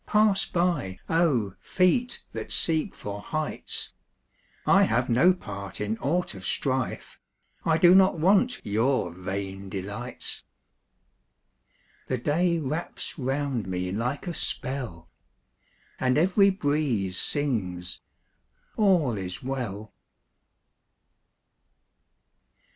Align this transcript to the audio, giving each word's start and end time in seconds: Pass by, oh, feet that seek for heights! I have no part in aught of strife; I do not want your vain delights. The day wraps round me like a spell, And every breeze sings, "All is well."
Pass 0.07 0.47
by, 0.47 0.97
oh, 1.09 1.53
feet 1.59 2.23
that 2.33 2.49
seek 2.51 2.95
for 2.95 3.21
heights! 3.21 3.93
I 4.65 4.81
have 4.81 5.09
no 5.09 5.31
part 5.31 5.79
in 5.79 5.99
aught 5.99 6.33
of 6.33 6.43
strife; 6.43 7.19
I 7.65 7.77
do 7.77 7.93
not 7.93 8.17
want 8.17 8.65
your 8.65 9.11
vain 9.11 9.69
delights. 9.69 10.43
The 12.07 12.17
day 12.17 12.57
wraps 12.57 13.19
round 13.19 13.67
me 13.67 13.91
like 13.91 14.25
a 14.25 14.33
spell, 14.33 15.07
And 15.99 16.17
every 16.17 16.49
breeze 16.49 17.15
sings, 17.19 18.01
"All 18.77 19.15
is 19.19 19.43
well." 19.43 19.93